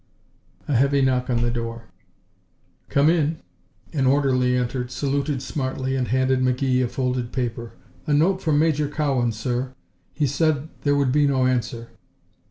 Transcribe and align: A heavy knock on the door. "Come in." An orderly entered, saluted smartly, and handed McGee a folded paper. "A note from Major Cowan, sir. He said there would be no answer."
A 0.67 0.73
heavy 0.75 1.03
knock 1.03 1.29
on 1.29 1.43
the 1.43 1.51
door. 1.51 1.83
"Come 2.89 3.07
in." 3.07 3.37
An 3.93 4.07
orderly 4.07 4.57
entered, 4.57 4.89
saluted 4.89 5.43
smartly, 5.43 5.95
and 5.95 6.07
handed 6.07 6.39
McGee 6.41 6.83
a 6.83 6.87
folded 6.87 7.31
paper. 7.31 7.73
"A 8.07 8.13
note 8.15 8.41
from 8.41 8.57
Major 8.57 8.87
Cowan, 8.89 9.31
sir. 9.31 9.75
He 10.11 10.25
said 10.25 10.69
there 10.81 10.95
would 10.95 11.11
be 11.11 11.27
no 11.27 11.45
answer." 11.45 11.89